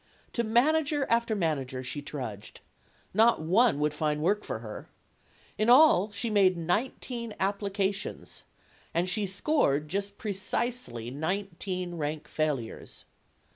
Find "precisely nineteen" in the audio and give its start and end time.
10.17-11.93